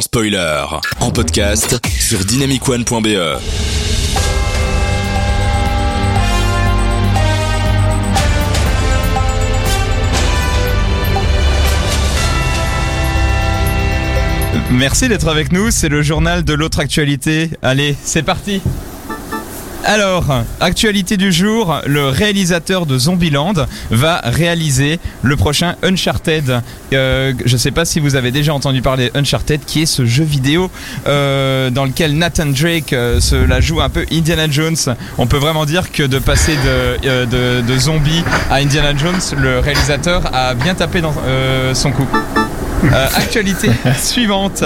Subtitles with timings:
[0.00, 0.64] spoiler.
[1.00, 3.40] En podcast sur dynamicone.be.
[14.70, 17.50] Merci d'être avec nous, c'est le journal de l'autre actualité.
[17.62, 18.60] Allez, c'est parti
[19.86, 20.24] alors,
[20.58, 23.54] actualité du jour, le réalisateur de Zombieland
[23.92, 26.60] va réaliser le prochain Uncharted.
[26.92, 30.04] Euh, je ne sais pas si vous avez déjà entendu parler Uncharted, qui est ce
[30.04, 30.72] jeu vidéo
[31.06, 34.96] euh, dans lequel Nathan Drake euh, se la joue un peu Indiana Jones.
[35.18, 39.60] On peut vraiment dire que de passer de, de, de zombie à Indiana Jones, le
[39.60, 41.14] réalisateur a bien tapé dans
[41.74, 42.08] son coup.
[43.14, 43.70] Actualité
[44.02, 44.64] suivante.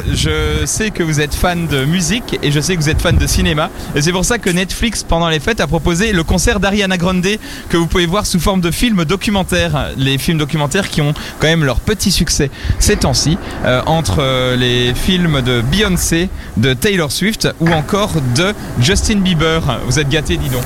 [0.00, 3.00] Euh, je sais que vous êtes fan de musique et je sais que vous êtes
[3.00, 3.70] fan de cinéma.
[3.94, 7.20] Et c'est pour ça que Netflix, pendant les fêtes, a proposé le concert d'Ariana Grande
[7.68, 9.90] que vous pouvez voir sous forme de film documentaire.
[9.96, 13.38] Les films documentaires qui ont quand même leur petit succès ces temps-ci.
[13.64, 19.80] Euh, entre les films de Beyoncé, de Taylor Swift ou encore de Justin Bieber.
[19.86, 20.64] Vous êtes gâtés, dis donc.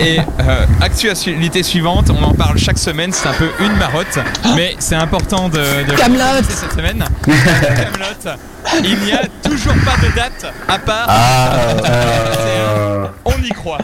[0.00, 4.18] Et euh, actualité suivante, on en parle chaque semaine, c'est un peu une marotte,
[4.56, 7.04] mais c'est important de, de Camelot cette semaine.
[7.24, 8.38] Camelot,
[8.82, 11.06] il n'y a toujours pas de date à part.
[11.06, 11.50] Ah,
[11.84, 13.06] euh...
[13.26, 13.80] On y croit.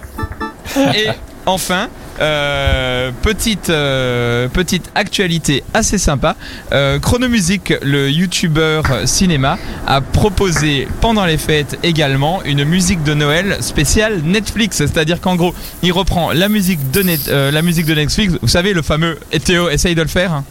[0.94, 1.09] Et
[1.44, 1.89] enfin,
[2.20, 6.36] euh, petite, euh, petite actualité assez sympa.
[6.72, 13.59] Euh, Chronomusique, le youtubeur cinéma, a proposé pendant les fêtes également une musique de Noël
[13.61, 14.78] spéciale Netflix.
[14.78, 17.50] C'est-à-dire qu'en gros, il reprend la musique de, euh,
[17.94, 18.34] Netflix.
[18.41, 20.42] Vous savez, le fameux Théo, essaye de le faire.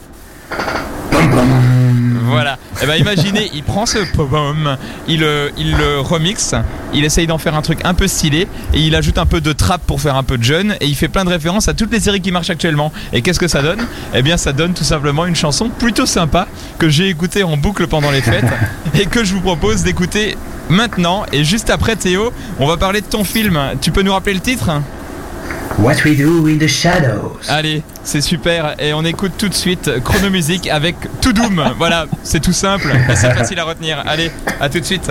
[2.85, 6.53] Et eh ben imaginez, il prend ce pom, il, euh, il le remixe,
[6.93, 9.53] il essaye d'en faire un truc un peu stylé et il ajoute un peu de
[9.53, 11.91] trap pour faire un peu de jeune et il fait plein de références à toutes
[11.91, 12.93] les séries qui marchent actuellement.
[13.11, 13.87] Et qu'est-ce que ça donne?
[14.13, 16.47] Eh bien, ça donne tout simplement une chanson plutôt sympa
[16.77, 18.45] que j'ai écoutée en boucle pendant les fêtes
[18.93, 20.37] et que je vous propose d'écouter
[20.69, 21.25] maintenant.
[21.33, 23.59] Et juste après, Théo, on va parler de ton film.
[23.81, 24.69] Tu peux nous rappeler le titre?
[25.77, 27.37] What We Do in the Shadows.
[27.49, 28.75] Allez, c'est super.
[28.79, 31.73] Et on écoute tout de suite Chronomusique avec To Doom.
[31.77, 34.01] voilà, c'est tout simple c'est facile à retenir.
[34.05, 35.07] Allez, à tout de suite.